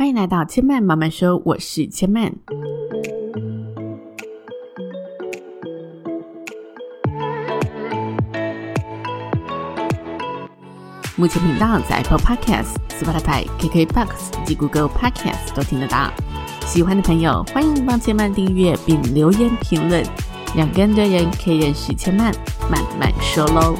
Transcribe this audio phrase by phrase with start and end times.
[0.00, 2.32] 欢迎来到千曼慢慢说，我是千曼。
[11.16, 14.08] 目前频道在 Apple Podcast、Spotify、KKBox
[14.40, 16.10] 以及 Google Podcast 都听得到。
[16.64, 20.02] 喜欢的朋友，欢迎帮千曼订阅并留言评论，
[20.56, 22.34] 让更多人可以认识千曼
[22.70, 23.76] 慢慢说喽。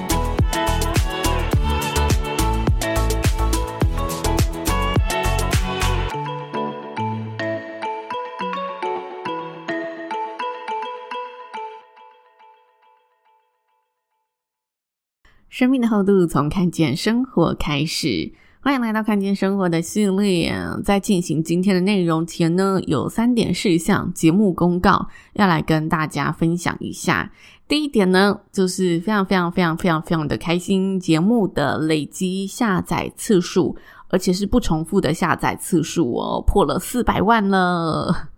[15.51, 20.55] 生命的厚度从看见生活开始，欢迎来到看见生活的系列。
[20.85, 27.33] 在进行今天的内容前呢，有三点事项节目公告要来跟大家分享一下。
[27.67, 33.75] 第一点呢，就是非常非常非常非常非常的开心，节目的累积下载次数，
[34.09, 38.29] 而且是不重复的下载次数哦，破了四百万了。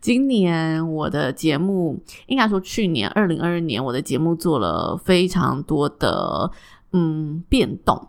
[0.00, 6.50] 今年我的节目，应该说去年二零二二年，我的节目做了非常多的
[6.92, 8.08] 嗯变动。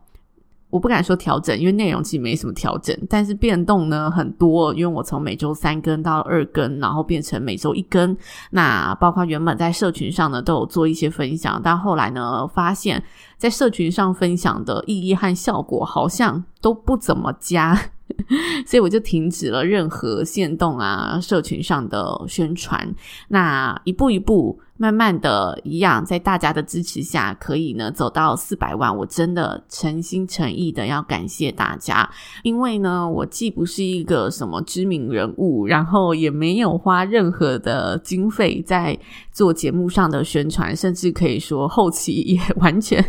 [0.71, 4.71] 我不敢说调整，因为内容其实没什么调整，但是变动呢很多。
[4.75, 8.15] 因为我从每周三更到二更，然后变成每周一更。
[8.51, 13.03] 那包括原本在社群上呢都有做一些分享，但后来呢发现，
[13.39, 17.89] 在社群上分享的意义和效果好像都不怎么佳。
[18.65, 22.93] 所以我就停止了任何限动啊、社群上的宣传。
[23.29, 28.95] 那一步一步，慢慢的一样，在大家的支持下，可以呢走到四百万。
[28.97, 32.09] 我真的诚心诚意的要感谢大家，
[32.43, 38.97] 因为呢，我既不是一个什么知名人物，然后也没有花任何的经费在
[39.31, 43.03] 做节目上的宣传，甚至可以说后期也 完全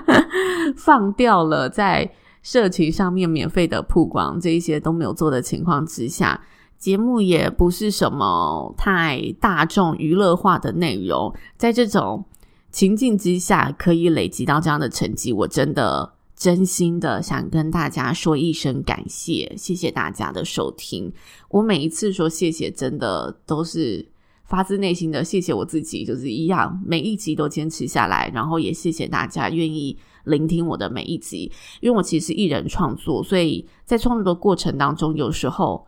[0.76, 2.10] 放掉了在。
[2.44, 6.38] 社群上面免费的曝光，这一些都没有做的情况之下，
[6.76, 12.22] 节目也不是什么太大众娱乐化的内容，在这种
[12.70, 21.10] 情境之下，可以累积到这样的成绩，我真的真心的想跟大家说一声感谢，谢谢大家的收听。
[21.48, 24.06] 我每一次说谢谢，真的都是
[24.44, 29.96] 发自内心的谢谢我自己，就是一样，每一集都坚持下来，然后也谢谢大家愿意。
[30.24, 35.86] 聆听我的每一集，因为我其实一人创作，所以在创作的过程当中，有时候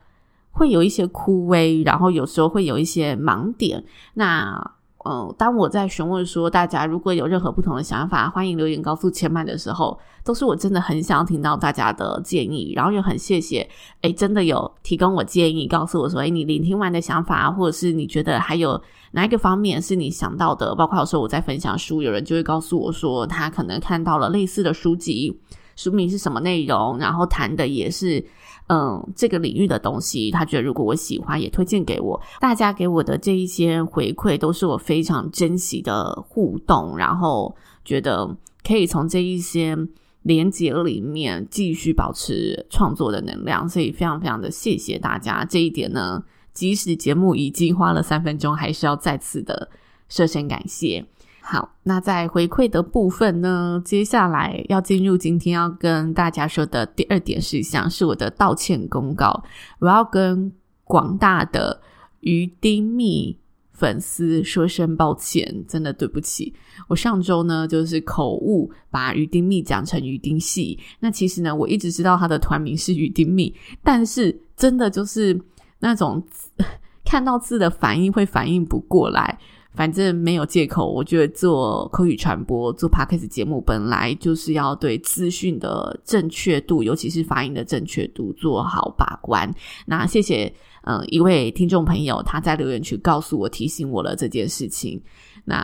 [0.51, 3.83] 会有一些枯萎，然后有时候会有一些盲点。
[4.13, 4.76] 那
[5.09, 13.69] 嗯，当我在询问说大家如果有任何不同的想法，欢迎留言告诉千曼的时候，都是我真的很想听到大家的建议，然后也很谢谢，
[14.03, 18.81] 诶，真的有提供我建议，告诉我说，哎，你聆听完的想法，或者是你觉得还有
[19.13, 25.41] 哪一个方面是你想到的，包括有时候我在分享书，有人就会告诉我说，他可能看到了类似的书籍，
[25.77, 28.25] 书名是什么内容，然后谈的也是。
[28.69, 32.21] 嗯，这个领域的东西，他觉得如果我喜欢，也推荐给我。
[32.41, 39.77] 大家给我的这一些回馈，都是我非常珍惜的互动，然后觉得可以从这一些
[40.23, 45.45] 连接里面继续保持创作的能量，所以非常非常的谢谢大家。
[45.45, 49.71] 这一点呢，即使节目已经花了三分钟，还是要再次的
[50.09, 51.07] 设声感谢。
[51.49, 59.45] 好，那在回馈的部分呢，接下来要进入今天要跟大家说的第二点事项，是我的道歉公告。
[59.79, 60.53] 我要跟
[60.83, 61.81] 广大的
[62.19, 63.37] 鱼丁糸
[63.71, 66.53] 粉丝说声抱歉，真的对不起。
[66.89, 70.77] 我上周呢就是口误，把鱼丁糸讲成鱼丁系。
[70.99, 75.41] 那其实呢，我一直知道他的团名是鱼丁糸，但是真的就是
[75.79, 76.21] 那种
[77.07, 79.39] 看到字的反应会反应不过来。
[79.77, 89.55] 反正没有借口，我觉得做口语传播、做 Podcast 节目本来就是要对资讯的正确度，尤其是发音的正确度做好把关。
[89.85, 90.51] 那谢谢，
[90.85, 94.99] 嗯、一位听众朋友他在留言区告诉我、提醒我了这件事情。
[95.45, 95.63] 那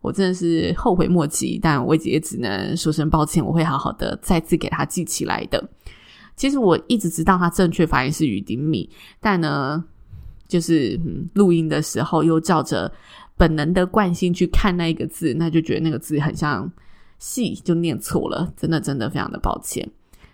[0.00, 5.62] 我真的是后悔莫及，但我也只能说声抱歉，我会好好的再次给他记起来的。
[6.34, 8.88] 其实我一直知道他正确发音是鱼丁米，
[9.20, 9.84] 但呢，
[10.48, 12.90] 就是嗯，录音的时候又照着。
[13.40, 16.70] 本能的惯性去看那一个字，那就觉得那个字很像
[17.18, 18.52] “戏”，就念错了。
[18.54, 19.88] 真的，真的非常的抱歉。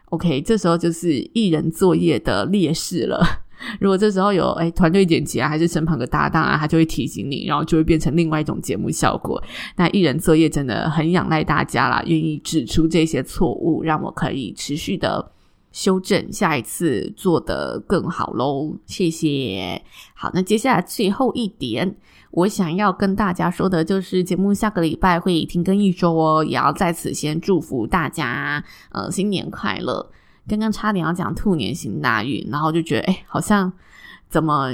[0.06, 3.24] OK，这时候就是艺人作业的劣势了。
[3.80, 9.42] 如果这时候有诶团队剪辑啊，还是身旁的搭档啊，他就会提醒你，然后就会变成另外一种节目效果。
[9.76, 15.32] 那艺人作业真的很仰赖大家啦，愿意指出这些错误，让我可以持续的
[15.76, 18.74] 修正，下一次做得更好喽。
[18.86, 19.82] 谢谢。
[20.14, 21.94] 好，那接下来最后一点。
[22.30, 30.10] 我想要跟大家说的就是，节目下个礼拜会停更一周哦，也要在此先祝福大家，呃，新年快乐！
[30.48, 33.70] 刚刚差点要讲兔年行大运，然后就觉得哎，好像
[34.30, 34.72] 怎么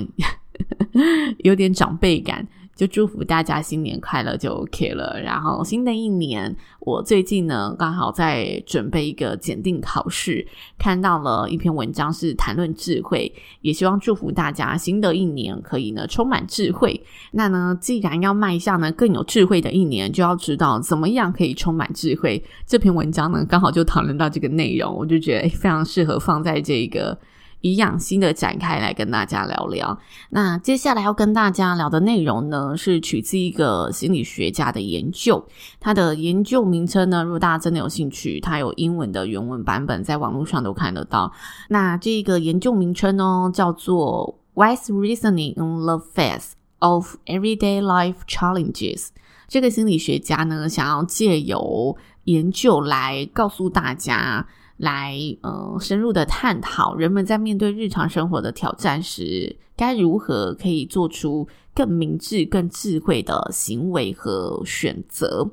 [1.42, 2.46] 有点长辈感。
[2.74, 5.20] 就祝福大家新年快乐就 OK 了。
[5.22, 10.46] 然后新的一年，我最近呢刚好在准备一个检定考试，
[10.78, 17.00] 看到了一篇文章是谈论智慧，也希望祝福大家新的一年可以呢充满智慧。
[17.32, 22.42] 那呢，既然要迈向呢更有智慧的一年，就要知道怎么样可以充满智慧。
[22.66, 27.18] 这篇文章呢刚好就讨论到这个内容，我就觉得非常适合放在这个。
[27.62, 29.98] 以养心的展开来跟大家聊聊。
[30.30, 35.44] 那接下来要跟大家聊的内容呢，是取自一个心理学家的研究。
[35.80, 41.32] 他的研究名称呢，如果大家真的有兴趣，他有英文的原文版本，在网络上都看得到。
[41.68, 49.08] 那这个研究名称呢，叫做 Wise Reasoning in the Face of Everyday Life Challenges。
[49.48, 54.46] 这个心理学家呢，想要借由研究来告诉大家。
[54.76, 65.50] 来，呃，深入的探讨人们在面对日常生活的挑战时，该如何可以做出更明智、更智慧的行为和选择。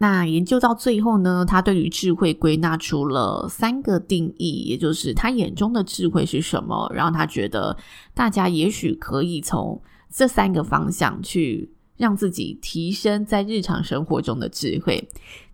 [0.00, 7.76] 那研究到最后呢，他对于智慧归纳出了三个定义，也就是他眼中的智慧是什么，然后他觉得
[8.14, 11.70] 大家也许可以从这三个方向去
[12.00, 15.06] 让自己提升在日常生活中的智慧。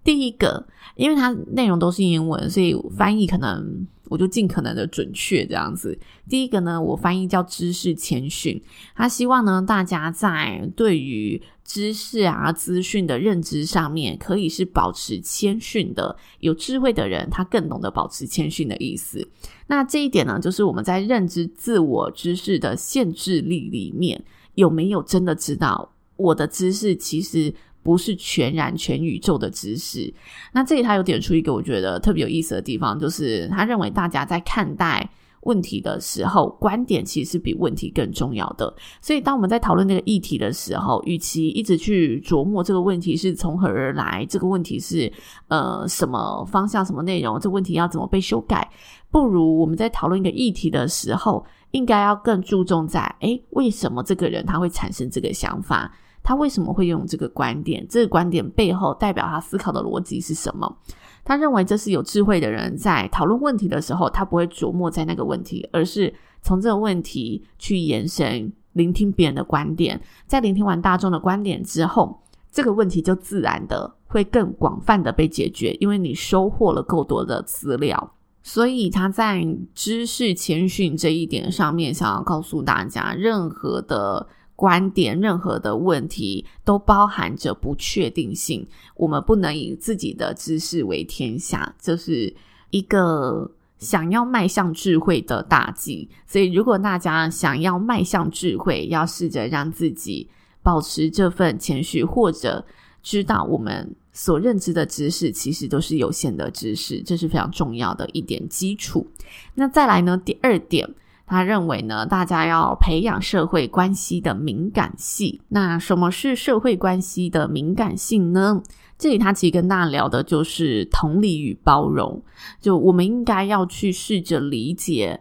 [0.04, 0.64] 第一个，
[0.94, 5.98] 因为它内容都是英文，所以翻译可能我就尽可能的准确这样子。
[6.28, 8.62] 第一个呢，我翻译叫知识谦逊，
[8.94, 16.16] 他希望呢大家在对于知识啊资讯的认知上面，可以是保持谦逊的。
[16.38, 19.28] 有智慧的人，他更懂得保持谦逊的意思。
[19.66, 27.54] 那这一点呢，就是我们在认知自我知识的限制力里面，有没有真的知道我的知识其实。
[27.82, 30.12] 不是全然全宇宙的知识。
[30.52, 35.08] 那这里他有点出一个我觉得特别有意思的地方，就是他认为大家在看待
[35.42, 38.74] 问题的时候，观点其实是比问题更重要的。
[39.00, 45.12] 所以当我们在讨论那个议题的时候，与其一直去琢磨这个问题是从何而来，这个问题是
[45.46, 48.68] 呃什么方向、什么内容，这个问题要怎么被修改，
[49.10, 55.90] 不如我们在讨论一个议题的时候，应该要更注重在诶，为什么这个人他会产生这个想法？
[56.22, 57.86] 他为什么会用这个观点？
[57.88, 60.76] 这个观点背后代表他思考的逻辑是什么？
[61.24, 66.12] 他认为这是有智慧的人在讨论问题的时候，他不会琢磨在那个问题，而是
[66.42, 70.00] 从这个问题去延伸，聆听别人的观点。
[70.26, 72.20] 在聆听完大众的观点之后，
[72.50, 78.12] 这个问题就自然的会更广泛的被解决，因为你收获了够多的资料。
[78.46, 79.44] 所以他在
[79.74, 84.24] 知识谦逊这一点上面，想要告诉大家，任何的。
[84.58, 88.66] 观点，任何的问题都包含着不确定性。
[88.94, 92.34] 我们不能以自己的知识为天下，这是
[92.70, 96.08] 一个想要迈向智慧的大忌。
[96.26, 100.26] 所以，如果大家想要迈向智慧，要试着让自己
[100.62, 102.64] 保持这份谦虚，或者
[103.02, 109.06] 知道我们所认知的知识其实都是有限的知识，这是非常重要的一点基础。
[109.54, 110.88] 那再来呢，第二点。
[111.28, 115.40] 他认为呢，大家要培养社会关系的敏感性。
[115.48, 118.62] 那什么是社会关系的敏感性呢？
[118.96, 122.22] 这里他其实跟大家聊的就是同理与包容。
[122.60, 125.20] 就我们应该要去试着理解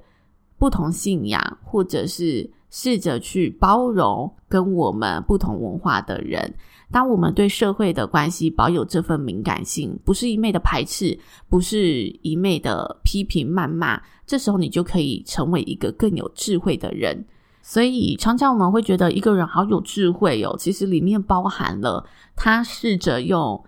[0.59, 6.53] 不同信仰，或者是试着去包容跟我们不同文化的人。
[6.95, 17.25] 当我们对社会的关系保有这份敏感性，不是一昧的排斥，不是一昧的批评谩骂，这时候你就可以成为一个更有智慧的人。
[17.61, 23.61] 所以常常我们会觉得一个人好有智慧哦，其实里面包含了他试着用。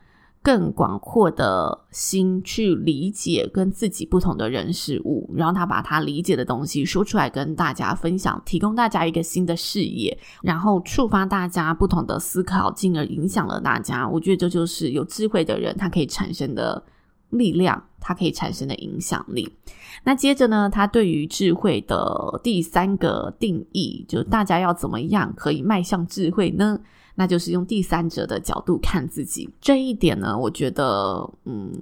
[0.48, 14.08] 更广阔的心去理解跟自己不同的人事物，然后他把他理解的东西说出来跟大家分享，提供大家一个新的视野，然后触发大家不同的思考，进而影响了大家。
[14.08, 16.82] 我觉得这就是有智慧的人他可以产生的
[17.32, 19.54] 力量，他可以产生的影响力。
[20.06, 26.80] 那接着呢，他对于智慧的第三个定义，就大家要怎么样可以迈向智慧呢？
[27.20, 31.74] 那就是用第三者的角度看自己，这一点呢，我觉得，嗯，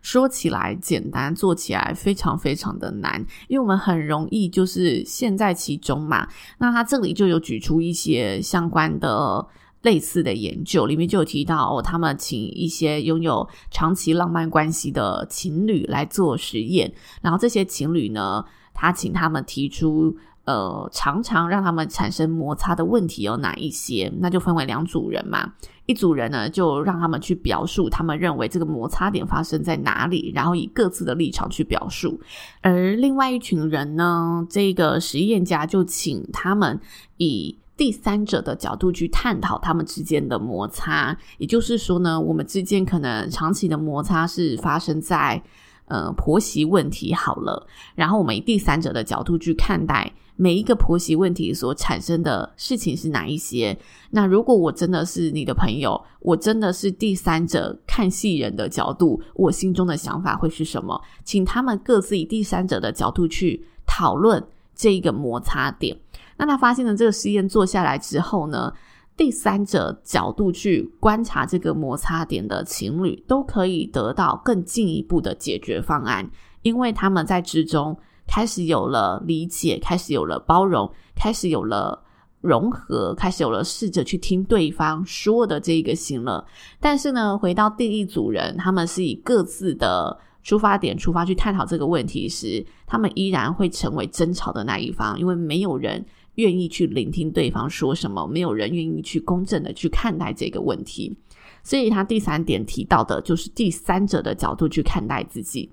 [0.00, 6.28] 说起来简单，做起来非常非常的难，因为我们很容易就是陷在其中嘛。
[6.58, 9.44] 那他这里就有举出一些相关的
[9.82, 20.16] 类似的研究，里面就有提到，哦，他们请一些拥有长期浪漫关系的情侣来做实验，然后这些情侣呢，他请他们提出。
[20.46, 24.12] 呃，常常让他们产生摩擦的问题有哪一些？
[24.20, 25.52] 那就分为两组人嘛。
[25.86, 32.20] 一组人呢，就让他们去表述他们认为这个摩擦点发生在哪里，然后以各自的立场去表述。
[32.60, 36.78] 而另外一群人呢，这个实验家就请他们
[37.16, 41.16] 以第三者的角度去探讨他们之间的摩擦。
[41.38, 45.42] 也就是说呢，我们之间可能长期的摩擦是发生在
[45.86, 50.12] 呃婆媳问题好了，然后我们以第三者的角度去看待。
[50.38, 53.76] 每一个婆媳问题所产生的事情是哪一些？
[54.10, 61.00] 那如果我真的是你的朋友，我真的是第三者看戏人的角度，我心中的想法会是什么？
[61.24, 64.42] 请他们各自以第三者的角度去讨论
[64.74, 65.96] 这一个摩擦点。
[66.36, 68.70] 那他发现了这个实验做下来之后呢，
[69.16, 77.96] 第三者角度去观察这个摩擦点的情侣都可以得到更进一步的解决方案，因为他们在之中。
[78.26, 82.02] 开始有了理解，开始有了包容，开始有了
[82.40, 86.46] 融合，开始有了试着去听对方说的这个行了。
[86.80, 96.04] 但是呢，回到第一组人，他们是以各自的出发点出发去探讨这个问题时，他们依然会成为争吵的那一方，因为没有人
[96.34, 101.16] 愿意去聆听对方说什么，没有人愿意去公正的去看待这个问题。
[101.64, 105.68] 所以他第三点提到的就是第三者的角度去看待自己。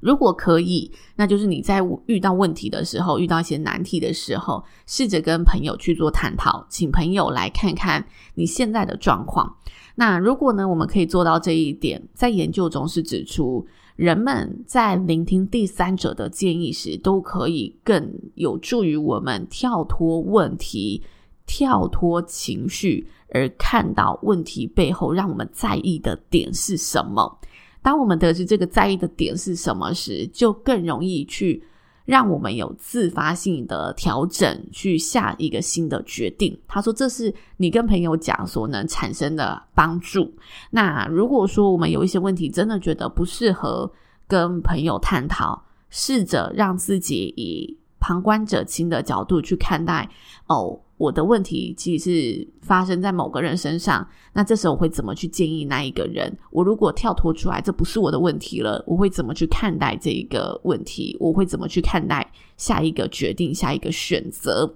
[0.00, 9.56] 如果可以，那就是你在遇到问题的时候，遇到一些难题的时候，试着跟朋友去做探讨，请朋友来看看你现在的状况。
[9.94, 21.02] 那如果呢，我们可以做到这一点，在研究中是指出，人们在聆听第三者的建议时，都可以更有助于我们跳脱问题、
[21.46, 27.40] 跳脱情绪，而看到问题背后让我们在意的点是什么。
[27.88, 31.64] 当我们得知这个在意的点是什么时，就更容易去
[32.04, 36.54] 让我们有自发性的调整，去下一个新的决定。
[36.68, 40.30] 他说：“这是你跟朋友讲所能产生的帮助。”
[40.70, 43.90] 那如果说我们有一些问题，真的觉得不适合
[44.26, 50.06] 跟朋友探讨，试着让自己以旁观者清的角度去看待
[50.48, 50.78] 哦。
[50.98, 56.36] 我的问题其实是发生在某个人身上，那这时候我会怎么去建议那一个人？
[56.50, 61.16] 我如果跳脱出来，这不是我的问题了，我会怎么去看待这一个问题？
[61.20, 64.74] 我会怎么去看待下一个决定、下一个选择？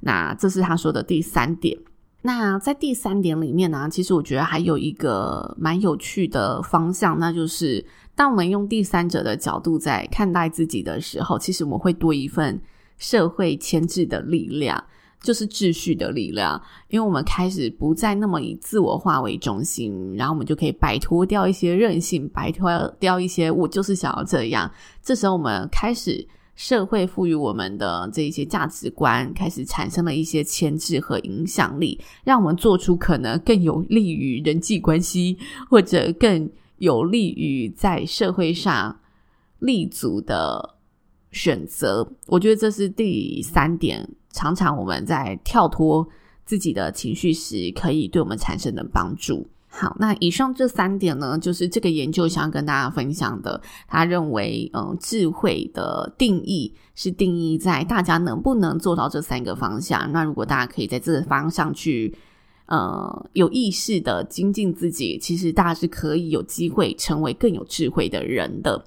[0.00, 1.78] 那这是他说的第三点。
[2.20, 7.82] 那在第三点里面呢，其实我觉得还有一个蛮有趣的方向，那就是
[8.14, 12.60] 当我们用第三者的角度在看待自己的时候，其实我们会多一份
[12.98, 14.84] 社会牵制的力量。
[15.24, 24.70] 就是秩序的力量，因为我们开始不再那么以自我化为中心，然后我们就可以摆脱掉一些任性，摆脱掉一些我就是想要这样。
[25.02, 35.38] 这时候，我们开始社会赋予我们的这一些价值观，开始产生了一些牵制和影响力，让我们做出可能更有利于人际关系，
[35.70, 39.00] 或者更有利于在社会上
[39.60, 40.76] 立足的
[41.32, 42.06] 选择。
[42.26, 44.06] 我觉得这是第三点。
[44.34, 46.06] 常常我们在跳脱
[46.44, 49.46] 自己的情绪时，可以对我们产生的帮助。
[49.68, 53.60] 好，那以上这三点呢，就是这个研究想要跟大家分享的。
[53.88, 60.12] 他认为，嗯，智慧的定义是定义在大家能不能做到这三个方向。
[60.12, 62.14] 那如果大家可以在这个方向去，
[62.66, 68.84] 呃，有意识的精进自己，其实大家是可以有机会成为更有智慧的人的。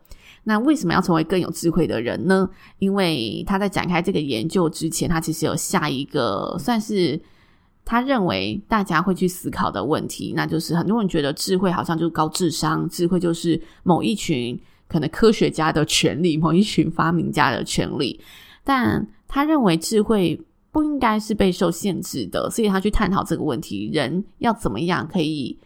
[0.50, 2.50] 那为什么要成为更有智慧的人呢？
[2.80, 7.20] 因为他在展开这个研究之前，他其实有下一个算是
[7.84, 18.18] 他认为大家会去思考的问题，那就是很多人觉得智慧好像就是高智商，智慧就是某一群可能科学家的权利，某一群发明家的权利。
[18.64, 25.58] 但他认为智慧不应该是被受限制的，所以他去探讨这个问题：人要怎么样可以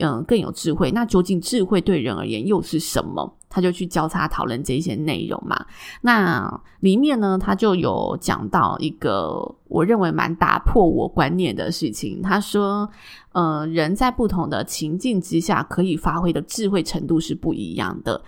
[0.00, 0.90] 嗯更有智慧？
[0.90, 3.34] 那究竟智慧对人而言又是什么？
[3.56, 5.64] 他就去交叉讨论这些内容嘛。
[6.02, 12.20] 那里面呢，他就有讲到一个我认为蛮打破我观念的事情。
[12.20, 12.86] 他说，
[13.32, 18.20] 呃，人在不同的情境之下，可以发挥的智慧程度是不一样的。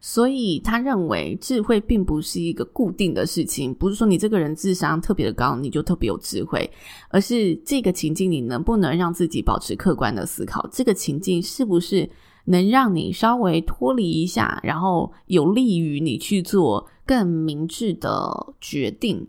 [0.00, 6.70] 所以他认为智慧并不是一个固定的事情，不是说你这个人智商特别的高，你就特别有智慧，
[7.10, 12.08] 而是这个情境你能不能让自己保持客观的思考，这个情境是不是
[12.44, 19.26] 能让你稍微脱离一下，然后有利于你去做更明智的决定，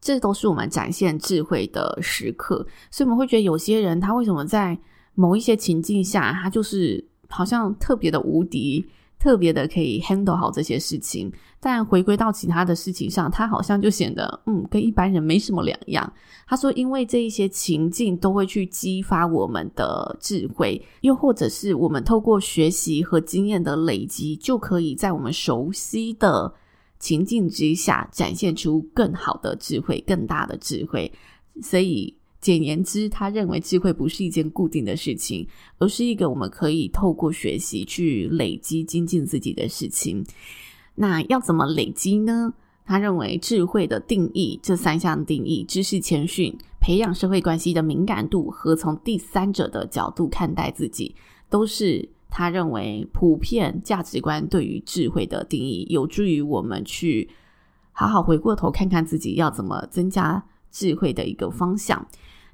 [0.00, 2.66] 这都是我们展现智慧的时刻。
[2.90, 4.78] 所以我们会觉得有些人他为什么在
[5.14, 8.84] 某一些情境下，他就是好像特别的无敌，
[9.22, 11.32] 特别的可以 handle 好这些事情。
[11.60, 16.12] 但回归到其他的事情上，他好像就显得嗯，跟一般人没什么两样。
[16.44, 26.52] 他说，因为这一些情境都会去激发我们的智慧，又或者是我们透过学习和经验的累积，就可以在我们熟悉的
[26.98, 31.12] 情境之下展现出更好的智慧、更大的智慧。
[31.62, 32.12] 所以。
[32.42, 35.46] 简言之，他认为智慧不是一件固定的事情，
[35.78, 40.22] 而是一个我们可以透过学习去累积、精进自己的事情。
[40.96, 42.52] 那要怎么累积呢？
[42.84, 51.14] 他认为智慧的定义，这三项定义：知识谦逊、培养社会关系的敏感度和从第三者的角度看待自己，
[51.48, 57.30] 都是他认为普遍价值观对于智慧的定义，有助于我们去
[57.92, 62.04] 好好回过头看看自己要怎么增加智慧的一个方向。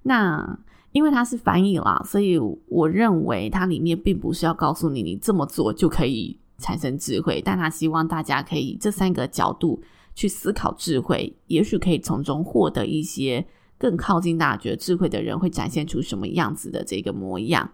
[0.08, 0.58] 那
[0.92, 9.80] 因为它是翻译啦，所以我认为它里面并不是要告诉你你这么做就可以产生智慧，但他希望大家可以这三个角度
[10.14, 13.46] 去思考智慧，也许可以从中获得一些
[13.76, 17.70] 更靠近大家觉得智慧的人会展现出什么样子的这个模样。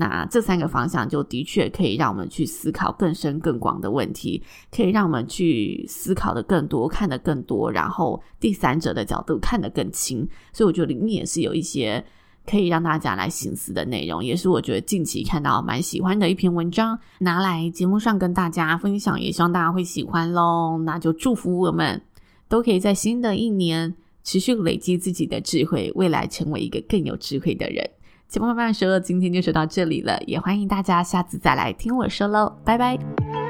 [0.00, 4.40] 那这三个方向就的确可以让我们去思考更深更广的问题，
[4.70, 10.24] 可以让我们去思考的更多，看得更多，然后第三者的角度看得更清。
[10.52, 12.04] 所以我觉得里面也是有一些
[12.46, 20.80] 可以让大家来寻思的内容，也是我觉得近期看到蛮喜欢的一篇文章，拿来节目上跟大家分享，也希望大家会喜欢喽。
[20.84, 22.00] 那就祝福我们
[22.48, 27.90] 都可以在新的一年持续累积自己的智慧，未来成为一个更有智慧的人。
[28.28, 33.47] 节目慢慢说，今天就说到这里了，也欢迎大家下次再来听我说喽，拜拜。